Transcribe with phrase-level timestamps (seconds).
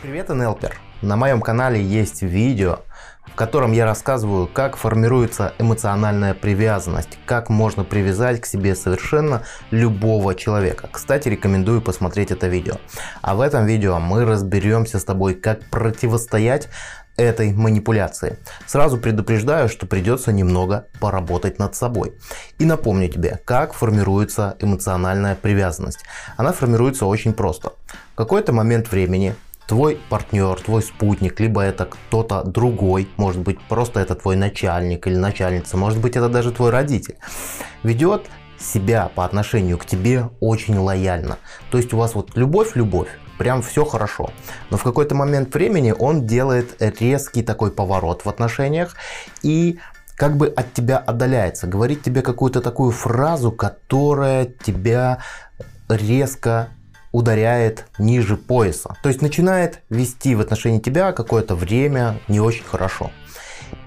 [0.00, 0.76] Привет, НЛПер!
[1.02, 2.78] На моем канале есть видео,
[3.26, 9.42] в котором я рассказываю, как формируется эмоциональная привязанность, как можно привязать к себе совершенно
[9.72, 10.88] любого человека.
[10.92, 12.74] Кстати, рекомендую посмотреть это видео.
[13.22, 16.68] А в этом видео мы разберемся с тобой, как противостоять
[17.16, 18.38] этой манипуляции.
[18.66, 22.14] Сразу предупреждаю, что придется немного поработать над собой.
[22.60, 26.04] И напомню тебе, как формируется эмоциональная привязанность.
[26.36, 27.72] Она формируется очень просто.
[28.12, 29.34] В какой-то момент времени
[29.68, 35.14] твой партнер, твой спутник, либо это кто-то другой, может быть просто это твой начальник или
[35.14, 37.16] начальница, может быть это даже твой родитель,
[37.82, 38.26] ведет
[38.58, 41.38] себя по отношению к тебе очень лояльно.
[41.70, 44.30] То есть у вас вот любовь-любовь, прям все хорошо.
[44.70, 48.96] Но в какой-то момент времени он делает резкий такой поворот в отношениях
[49.42, 49.78] и
[50.16, 55.18] как бы от тебя отдаляется, говорит тебе какую-то такую фразу, которая тебя
[55.88, 56.70] резко
[57.12, 58.96] ударяет ниже пояса.
[59.02, 63.10] То есть начинает вести в отношении тебя какое-то время не очень хорошо.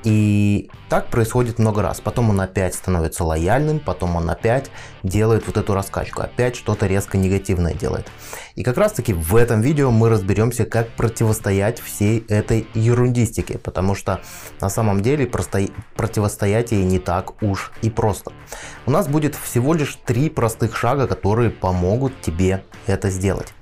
[0.03, 2.01] И так происходит много раз.
[2.01, 4.71] Потом он опять становится лояльным, потом он опять
[5.03, 8.07] делает вот эту раскачку, опять что-то резко негативное делает.
[8.55, 13.93] И как раз таки в этом видео мы разберемся, как противостоять всей этой ерундистике, потому
[13.93, 14.21] что
[14.59, 18.31] на самом деле противостоять ей не так уж и просто.
[18.87, 23.53] У нас будет всего лишь три простых шага, которые помогут тебе это сделать.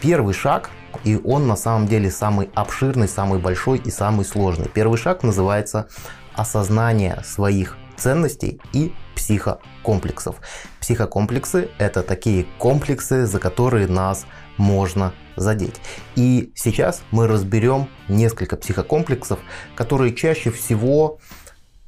[0.00, 0.70] Первый шаг
[1.04, 4.68] и он на самом деле самый обширный, самый большой и самый сложный.
[4.68, 5.88] Первый шаг называется
[6.34, 10.36] осознание своих ценностей и психокомплексов.
[10.80, 14.26] Психокомплексы– это такие комплексы, за которые нас
[14.56, 15.80] можно задеть.
[16.16, 19.38] И сейчас мы разберем несколько психокомплексов,
[19.74, 21.18] которые чаще всего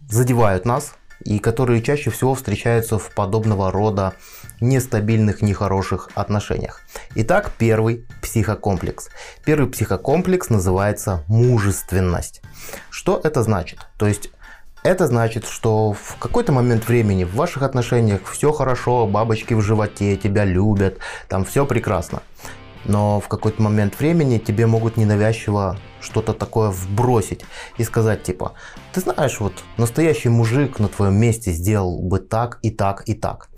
[0.08, 0.94] задевают нас
[1.24, 4.14] и которые чаще всего встречаются в подобного рода
[4.60, 6.80] нестабильных, нехороших отношениях.
[7.14, 9.08] Итак, первый психокомплекс.
[9.44, 12.42] Первый психокомплекс называется мужественность.
[12.90, 13.80] Что это значит?
[13.98, 14.30] То есть
[14.82, 20.16] это значит, что в какой-то момент времени в ваших отношениях все хорошо, бабочки в животе,
[20.16, 20.98] тебя любят,
[21.28, 22.22] там все прекрасно
[22.84, 27.44] но в какой-то момент времени тебе могут ненавязчиво что-то такое вбросить
[27.78, 28.54] и сказать типа,
[28.92, 33.48] ты знаешь, вот настоящий мужик на твоем месте сделал бы так и так и так.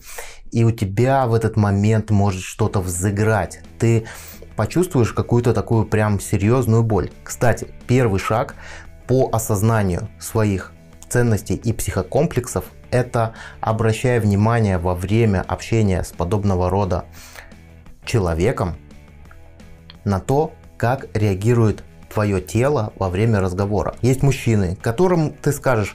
[0.53, 3.61] И у тебя в этот момент может что-то взыграть.
[3.79, 4.07] Ты
[4.55, 7.11] почувствуешь какую-то такую прям серьезную боль.
[7.23, 8.55] Кстати, первый шаг
[9.07, 10.73] по осознанию своих
[11.09, 17.05] ценностей и психокомплексов это обращая внимание во время общения с подобного рода
[18.05, 18.77] человеком
[20.07, 23.97] на то, как реагирует твое тело во время разговора.
[24.01, 25.95] Есть мужчины, которым ты скажешь,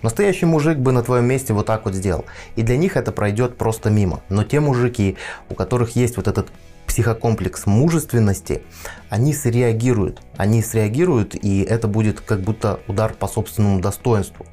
[0.00, 2.24] Настоящий мужик бы на твоем месте вот так вот сделал.
[2.54, 4.20] И для них это пройдет просто мимо.
[4.28, 5.16] Но те мужики,
[5.48, 6.52] у которых есть вот этот
[6.86, 8.62] психокомплекс мужественности,
[9.10, 10.20] они среагируют.
[10.36, 14.46] Они среагируют, и это будет как будто удар по собственному достоинству.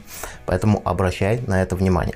[0.47, 2.15] Поэтому обращай на это внимание.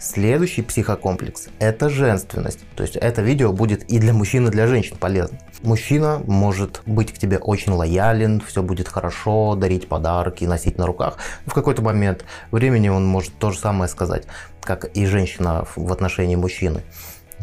[0.00, 2.60] Следующий психокомплекс– это женственность.
[2.76, 5.38] То есть это видео будет и для мужчин, и для женщин полезно.
[5.62, 11.16] Мужчина может быть к тебе очень лоялен, все будет хорошо, дарить подарки, носить на руках.
[11.46, 14.24] В какой-то момент времени он может то же самое сказать,
[14.62, 16.82] как и женщина в отношении мужчины.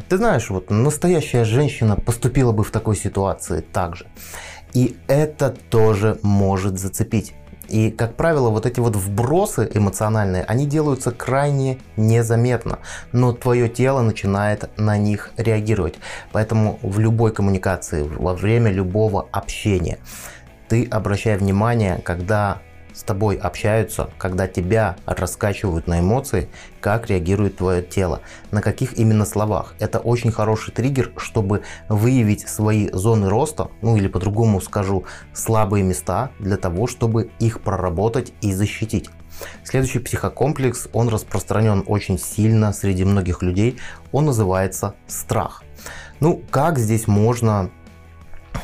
[0.07, 4.05] Ты знаешь, вот настоящая женщина поступила бы в такой ситуации так же.
[4.73, 7.33] И это тоже может зацепить.
[7.67, 12.79] И, как правило, вот эти вот вбросы эмоциональные, они делаются крайне незаметно,
[13.11, 15.95] но твое тело начинает на них реагировать.
[16.31, 19.99] Поэтому в любой коммуникации, во время любого общения,
[20.67, 22.61] ты обращай внимание, когда
[22.95, 29.25] с тобой общаются, когда тебя раскачивают на эмоции, как реагирует твое тело, на каких именно
[29.25, 29.75] словах.
[29.79, 36.31] Это очень хороший триггер, чтобы выявить свои зоны роста, ну или по-другому скажу, слабые места,
[36.39, 39.09] для того, чтобы их проработать и защитить.
[39.63, 43.77] Следующий психокомплекс, он распространен очень сильно среди многих людей,
[44.13, 45.63] он называется страх.
[46.21, 47.69] Ну, как здесь можно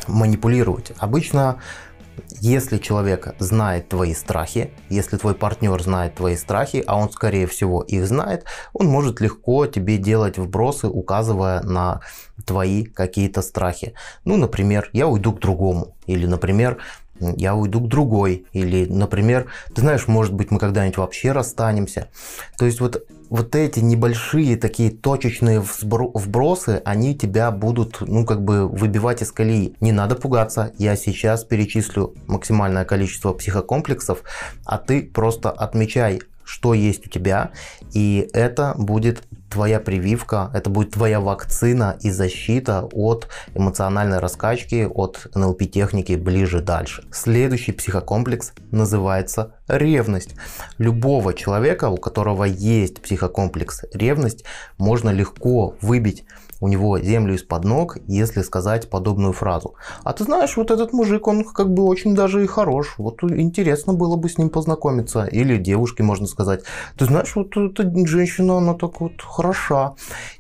[0.07, 0.94] манипулировать?
[0.98, 1.57] Обычно
[2.40, 7.81] если человек знает твои страхи, если твой партнер знает твои страхи, а он скорее всего
[7.84, 12.02] их знает, он может легко тебе делать вбросы, указывая на
[12.46, 13.94] твои какие-то страхи.
[14.25, 15.96] Ну, например, я уйду к другому.
[16.08, 16.78] Или, например,
[17.38, 18.46] я уйду к другой.
[18.54, 22.10] Или, например, ты знаешь, может быть, мы когда-нибудь вообще расстанемся.
[22.58, 28.68] То есть вот, вот эти небольшие такие точечные вбросы, они тебя будут, ну, как бы
[28.68, 29.76] выбивать из колеи.
[29.80, 34.24] Не надо пугаться, я сейчас перечислю максимальное количество психокомплексов,
[34.66, 37.52] а ты просто отмечай, что есть у тебя,
[37.94, 45.27] и это будет твоя прививка, это будет твоя вакцина и защита от эмоциональной раскачки, от
[45.36, 47.03] НЛП-техники ближе дальше.
[47.12, 50.36] Следующий психокомплекс называется ревность.
[50.77, 54.45] Любого человека, у которого есть психокомплекс ревность,
[54.77, 56.25] можно легко выбить
[56.62, 59.74] у него землю из-под ног, если сказать подобную фразу.
[60.03, 62.95] А ты знаешь, вот этот мужик, он как бы очень даже и хорош.
[62.98, 65.25] Вот интересно было бы с ним познакомиться.
[65.25, 66.63] Или девушке можно сказать,
[66.98, 69.96] ты знаешь, вот эта женщина, она так вот хороша.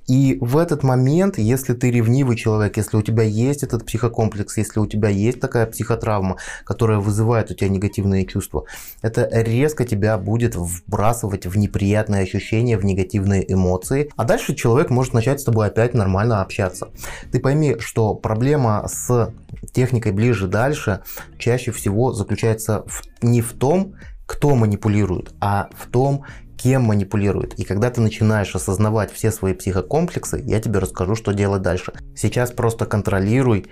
[0.07, 4.79] И в этот момент, если ты ревнивый человек, если у тебя есть этот психокомплекс, если
[4.79, 8.65] у тебя есть такая психотравма, которая вызывает у тебя негативные чувства,
[9.01, 14.09] это резко тебя будет вбрасывать в неприятные ощущения, в негативные эмоции.
[14.15, 16.89] А дальше человек может начать с тобой опять нормально общаться.
[17.31, 19.33] Ты пойми, что проблема с
[19.73, 21.01] техникой ближе-дальше
[21.39, 23.95] чаще всего заключается в, не в том,
[24.31, 26.23] кто манипулирует, а в том,
[26.61, 27.57] кем манипулирует.
[27.59, 31.93] И когда ты начинаешь осознавать все свои психокомплексы, я тебе расскажу, что делать дальше.
[32.15, 33.67] Сейчас просто контролируй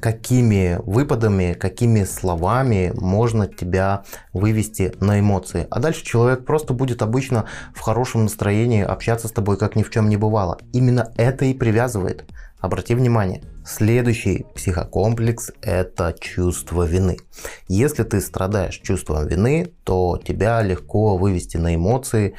[0.00, 5.66] какими выпадами, какими словами можно тебя вывести на эмоции.
[5.70, 7.44] А дальше человек просто будет обычно
[7.74, 10.58] в хорошем настроении общаться с тобой, как ни в чем не бывало.
[10.72, 12.24] Именно это и привязывает.
[12.64, 13.42] Обрати внимание.
[13.66, 17.18] Следующий психокомплекс– это чувство вины.
[17.68, 22.36] Если ты страдаешь чувством вины, то тебя легко вывести на эмоции,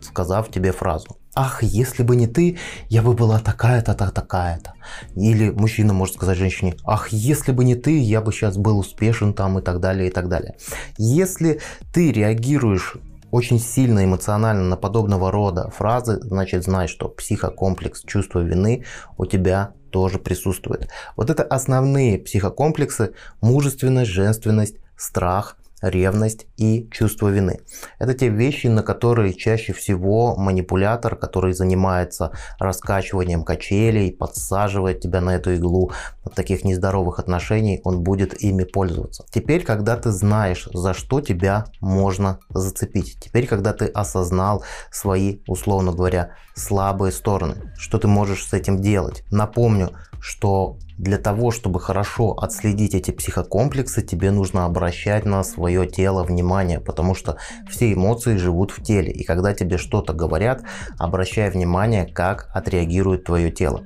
[0.00, 2.58] сказав тебе фразу ах, если бы не ты,
[2.88, 4.74] я бы была такая-то, такая-то.
[5.16, 9.32] Или мужчина может сказать женщине, ах, если бы не ты, я бы сейчас был успешен
[9.32, 10.56] там и так далее, и так далее.
[10.98, 11.60] Если
[11.92, 12.96] ты реагируешь
[13.32, 18.84] очень сильно эмоционально на подобного рода фразы, значит знай, что психокомплекс чувства вины
[19.16, 20.88] у тебя тоже присутствует.
[21.16, 27.60] Вот это основные психокомплексы, мужественность, женственность, страх, ревность и чувство вины.
[27.98, 35.34] Это те вещи, на которые чаще всего манипулятор, который занимается раскачиванием качелей, подсаживает тебя на
[35.34, 35.92] эту иглу
[36.24, 39.24] от таких нездоровых отношений, он будет ими пользоваться.
[39.30, 45.92] Теперь, когда ты знаешь, за что тебя можно зацепить, теперь, когда ты осознал свои, условно
[45.92, 49.24] говоря, слабые стороны, что ты можешь с этим делать.
[49.30, 49.90] Напомню,
[50.20, 56.80] что для того, чтобы хорошо отследить эти психокомплексы, тебе нужно обращать на свое тело внимание,
[56.80, 57.36] потому что
[57.68, 59.10] все эмоции живут в теле.
[59.10, 60.62] И когда тебе что-то говорят,
[60.98, 63.82] обращай внимание, как отреагирует твое тело.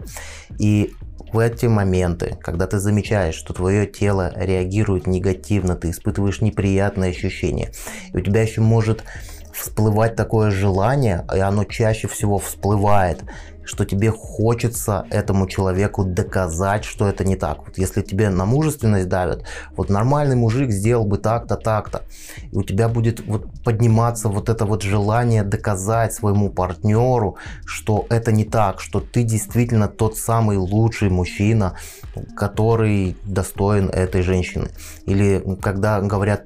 [0.58, 0.92] И
[1.32, 7.72] в эти моменты, когда ты замечаешь, что твое тело реагирует негативно, ты испытываешь неприятные ощущения,
[8.12, 9.04] и у тебя еще может
[9.52, 13.24] всплывать такое желание, и оно чаще всего всплывает,
[13.66, 17.58] что тебе хочется этому человеку доказать, что это не так.
[17.66, 19.44] Вот если тебе на мужественность давят,
[19.76, 22.02] вот нормальный мужик сделал бы так-то, так-то,
[22.52, 28.32] и у тебя будет вот подниматься вот это вот желание доказать своему партнеру, что это
[28.32, 31.76] не так, что ты действительно тот самый лучший мужчина,
[32.36, 34.70] который достоин этой женщины.
[35.04, 36.44] Или когда говорят,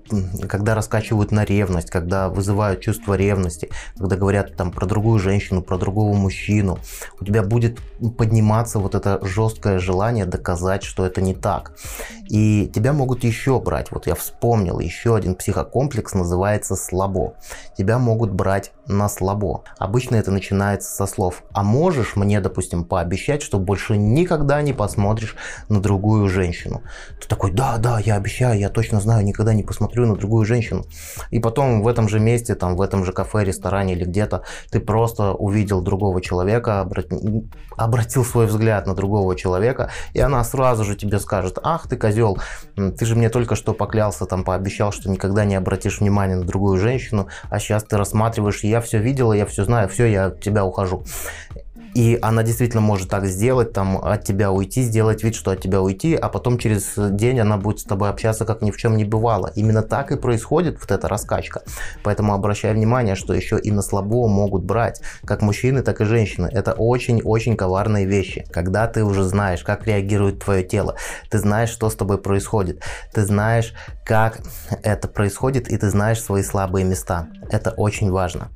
[0.49, 5.79] когда раскачивают на ревность, когда вызывают чувство ревности, когда говорят там про другую женщину, про
[5.79, 6.79] другого мужчину,
[7.19, 7.79] у тебя будет
[8.17, 11.73] подниматься вот это жесткое желание доказать, что это не так.
[12.29, 13.91] И тебя могут еще брать.
[13.91, 17.35] Вот я вспомнил, еще один психокомплекс называется слабо.
[17.77, 19.65] Тебя могут брать на слабо.
[19.79, 25.37] Обычно это начинается со слов «А можешь мне, допустим, пообещать, что больше никогда не посмотришь
[25.69, 26.83] на другую женщину?»
[27.21, 30.85] Ты такой «Да, да, я обещаю, я точно знаю, никогда не посмотрю на другую женщину».
[31.31, 34.81] И потом в этом же месте, там, в этом же кафе, ресторане или где-то ты
[34.81, 36.89] просто увидел другого человека,
[37.77, 42.39] обратил свой взгляд на другого человека, и она сразу же тебе скажет «Ах ты козел,
[42.75, 46.79] ты же мне только что поклялся, там, пообещал, что никогда не обратишь внимания на другую
[46.79, 50.65] женщину, а сейчас ты рассматриваешь, я все видела, я все знаю, все, я от тебя
[50.65, 51.05] ухожу.
[51.95, 55.81] И она действительно может так сделать, там, от тебя уйти, сделать вид, что от тебя
[55.83, 59.05] уйти, а потом через день она будет с тобой общаться, как ни в чем не
[59.05, 59.51] бывало.
[59.57, 61.63] Именно так и происходит вот эта раскачка.
[62.05, 66.49] Поэтому обращай внимание, что еще и на слабо могут брать, как мужчины, так и женщины.
[66.53, 68.47] Это очень-очень коварные вещи.
[68.53, 70.97] Когда ты уже знаешь, как реагирует твое тело,
[71.31, 72.83] ты знаешь, что с тобой происходит,
[73.13, 74.41] ты знаешь, как
[74.83, 77.29] это происходит, и ты знаешь свои слабые места.
[77.51, 78.51] Это очень важно.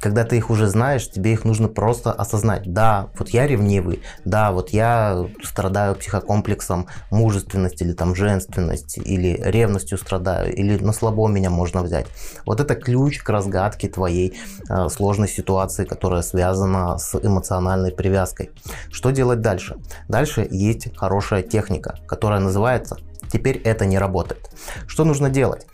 [0.00, 2.72] Когда ты их уже знаешь, тебе их нужно просто осознать.
[2.72, 9.98] Да, вот я ревнивый, да, вот я страдаю психокомплексом мужественности или там женственности, или ревностью
[9.98, 12.06] страдаю, или на слабо меня можно взять.
[12.46, 14.38] Вот это ключ к разгадке твоей
[14.68, 18.50] э, сложной ситуации, которая связана с эмоциональной привязкой.
[18.90, 19.76] Что делать дальше?
[20.08, 22.96] Дальше есть хорошая техника, которая называется
[23.32, 24.48] «Теперь это не работает».
[24.86, 25.66] Что нужно делать?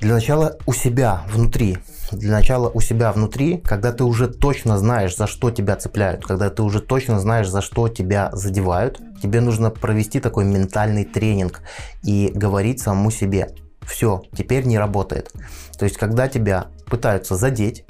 [0.00, 1.78] Для начала у себя внутри
[2.12, 6.50] для начала у себя внутри, когда ты уже точно знаешь, за что тебя цепляют, когда
[6.50, 11.60] ты уже точно знаешь, за что тебя задевают, тебе нужно провести такой ментальный тренинг
[12.02, 13.54] и говорить самому себе,
[13.86, 15.32] все, теперь не работает.
[15.78, 17.84] То есть, когда тебя пытаются задеть,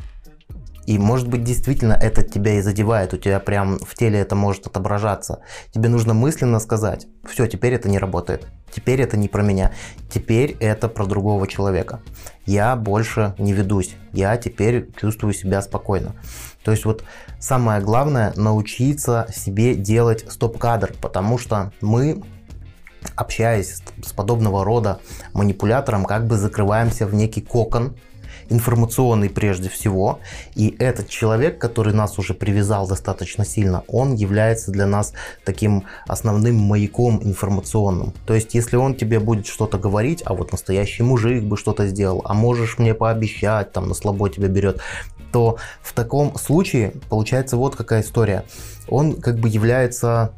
[0.88, 4.66] и может быть действительно это тебя и задевает, у тебя прям в теле это может
[4.66, 5.42] отображаться.
[5.70, 9.74] Тебе нужно мысленно сказать, все, теперь это не работает, теперь это не про меня,
[10.10, 12.00] теперь это про другого человека.
[12.48, 16.14] Я больше не ведусь, я теперь чувствую себя спокойно.
[16.64, 17.04] То есть вот
[17.38, 22.22] самое главное научиться себе делать стоп-кадр, потому что мы
[23.16, 24.98] общаясь с подобного рода
[25.34, 27.98] манипулятором, как бы закрываемся в некий кокон,
[28.50, 30.20] информационный прежде всего.
[30.54, 35.12] И этот человек, который нас уже привязал достаточно сильно, он является для нас
[35.44, 38.12] таким основным маяком информационным.
[38.26, 42.22] То есть, если он тебе будет что-то говорить, а вот настоящий мужик бы что-то сделал,
[42.24, 44.80] а можешь мне пообещать, там на слабо тебя берет,
[45.32, 48.44] то в таком случае получается вот какая история.
[48.88, 50.32] Он как бы является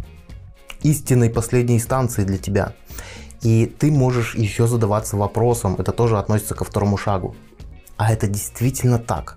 [0.83, 2.73] истинной последней инстанцией для тебя.
[3.43, 7.35] И ты можешь еще задаваться вопросом, это тоже относится ко второму шагу
[8.01, 9.37] а это действительно так?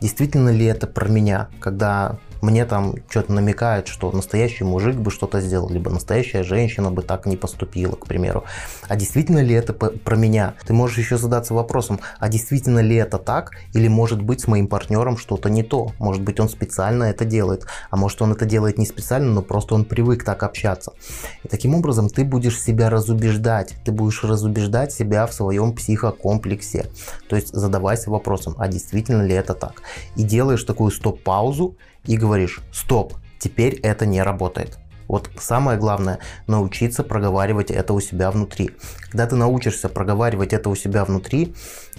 [0.00, 5.40] Действительно ли это про меня, когда мне там что-то намекают, что настоящий мужик бы что-то
[5.40, 8.44] сделал, либо настоящая женщина бы так не поступила, к примеру.
[8.88, 10.54] А действительно ли это про меня?
[10.66, 13.52] Ты можешь еще задаться вопросом, а действительно ли это так?
[13.74, 15.92] Или может быть с моим партнером что-то не то?
[15.98, 19.74] Может быть он специально это делает, а может он это делает не специально, но просто
[19.76, 20.92] он привык так общаться.
[21.44, 26.86] И таким образом ты будешь себя разубеждать, ты будешь разубеждать себя в своем психокомплексе.
[27.28, 29.82] То есть задавайся вопросом, а действительно ли это так?
[30.16, 34.78] И делаешь такую стоп-паузу, и говоришь, стоп, теперь это не работает.
[35.08, 38.70] Вот самое главное– научиться проговаривать это у себя внутри.
[39.10, 41.54] Когда ты научишься проговаривать это у себя внутри,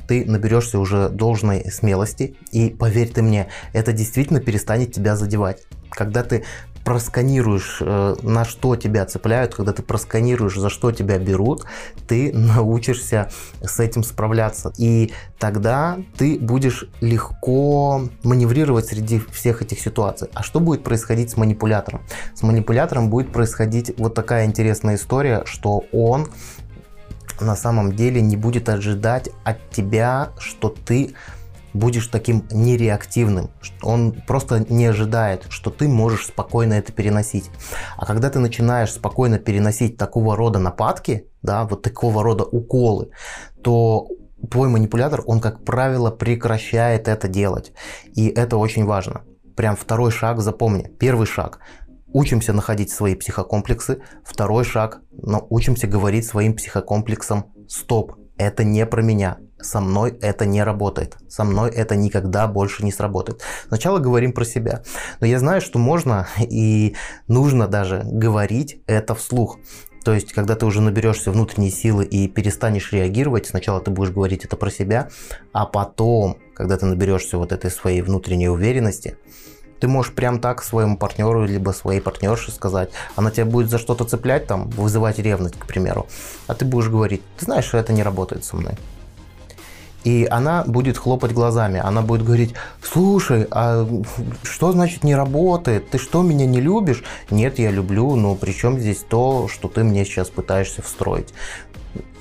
[0.07, 5.61] ты наберешься уже должной смелости, и поверь ты мне, это действительно перестанет тебя задевать.
[5.89, 6.43] Когда ты
[6.83, 11.65] просканируешь, э, на что тебя цепляют, когда ты просканируешь, за что тебя берут,
[12.07, 13.29] ты научишься
[13.61, 14.73] с этим справляться.
[14.77, 20.29] И тогда ты будешь легко маневрировать среди всех этих ситуаций.
[20.33, 22.01] А что будет происходить с манипулятором?
[22.35, 26.27] С манипулятором будет происходить вот такая интересная история, что он
[27.39, 31.15] на самом деле не будет ожидать от тебя, что ты
[31.73, 33.49] будешь таким нереактивным.
[33.81, 37.49] Он просто не ожидает, что ты можешь спокойно это переносить.
[37.97, 43.09] А когда ты начинаешь спокойно переносить такого рода нападки, да, вот такого рода уколы,
[43.63, 44.07] то
[44.49, 47.73] твой манипулятор, он, как правило, прекращает это делать.
[48.15, 49.23] И это очень важно.
[49.55, 50.91] Прям второй шаг запомни.
[50.99, 51.59] Первый шаг
[52.13, 54.01] учимся находить свои психокомплексы.
[54.23, 60.45] Второй шаг, но учимся говорить своим психокомплексам «стоп, это не про меня, со мной это
[60.45, 63.41] не работает, со мной это никогда больше не сработает.
[63.67, 64.83] Сначала говорим про себя,
[65.19, 66.95] но я знаю, что можно и
[67.27, 69.59] нужно даже говорить это вслух.
[70.03, 74.43] То есть, когда ты уже наберешься внутренней силы и перестанешь реагировать, сначала ты будешь говорить
[74.43, 75.09] это про себя,
[75.53, 79.17] а потом, когда ты наберешься вот этой своей внутренней уверенности,
[79.79, 84.05] ты можешь прям так своему партнеру либо своей партнерше сказать, она тебя будет за что-то
[84.05, 86.07] цеплять, там, вызывать ревность, к примеру,
[86.47, 88.75] а ты будешь говорить, ты знаешь, что это не работает со мной.
[90.03, 93.87] И она будет хлопать глазами, она будет говорить, слушай, а
[94.43, 95.89] что значит не работает?
[95.89, 97.03] Ты что, меня не любишь?
[97.29, 101.33] Нет, я люблю, но при чем здесь то, что ты мне сейчас пытаешься встроить?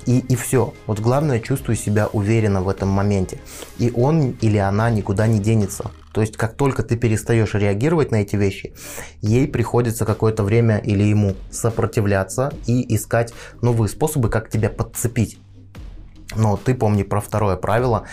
[0.07, 0.75] И, и все.
[0.87, 3.39] Вот главное, чувствую себя уверенно в этом моменте.
[3.79, 5.91] И он или она никуда не денется.
[6.13, 8.75] То есть, как только ты перестаешь реагировать на эти вещи,
[9.21, 15.39] ей приходится какое-то время или ему сопротивляться и искать новые способы, как тебя подцепить.
[16.37, 18.05] Но ты помни про второе правило,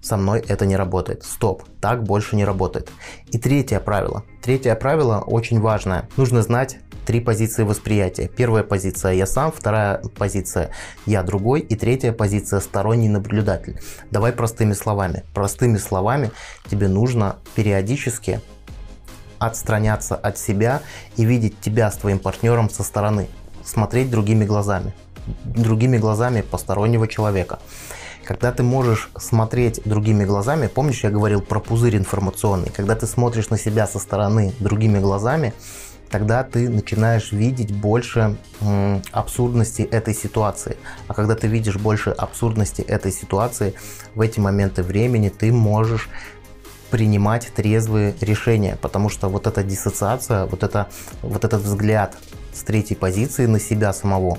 [0.00, 1.24] со мной это не работает.
[1.24, 2.90] Стоп, так больше не работает.
[3.28, 4.24] И третье правило.
[4.42, 6.08] Третье правило очень важное.
[6.16, 8.28] Нужно знать три позиции восприятия.
[8.28, 10.70] Первая позиция я сам, вторая позиция
[11.06, 13.80] я другой и третья позиция сторонний наблюдатель.
[14.10, 15.24] Давай простыми словами.
[15.34, 16.30] Простыми словами
[16.68, 18.40] тебе нужно периодически
[19.38, 20.82] отстраняться от себя
[21.16, 23.28] и видеть тебя с твоим партнером со стороны,
[23.64, 24.94] смотреть другими глазами,
[25.44, 27.58] другими глазами постороннего человека.
[28.24, 33.50] Когда ты можешь смотреть другими глазами, помнишь, я говорил про пузырь информационный, когда ты смотришь
[33.50, 35.54] на себя со стороны другими глазами,
[36.10, 38.36] тогда ты начинаешь видеть больше
[39.12, 40.76] абсурдности этой ситуации.
[41.06, 43.74] А когда ты видишь больше абсурдности этой ситуации,
[44.14, 46.08] в эти моменты времени ты можешь
[46.90, 50.88] принимать трезвые решения, потому что вот эта диссоциация, вот, это,
[51.22, 52.16] вот этот взгляд
[52.52, 54.38] с третьей позиции на себя самого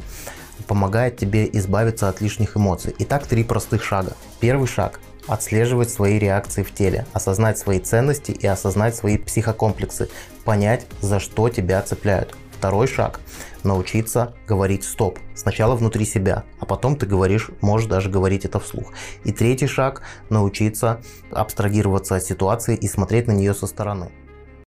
[0.65, 2.95] помогает тебе избавиться от лишних эмоций.
[2.99, 4.13] Итак, три простых шага.
[4.39, 10.09] Первый шаг отслеживать свои реакции в теле, осознать свои ценности и осознать свои психокомплексы,
[10.45, 12.35] понять, за что тебя цепляют.
[12.57, 13.19] Второй шаг–
[13.63, 15.19] научиться говорить «стоп».
[15.35, 18.93] Сначала внутри себя, а потом ты говоришь, можешь даже говорить это вслух.
[19.25, 24.09] И третий шаг– научиться абстрагироваться от ситуации и смотреть на нее со стороны.